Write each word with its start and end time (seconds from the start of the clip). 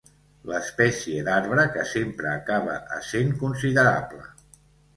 L'espècie 0.51 1.25
d'arbre 1.27 1.67
que 1.75 1.85
sempre 1.91 2.33
acaba 2.39 2.81
essent 2.99 3.39
considerable. 3.45 4.27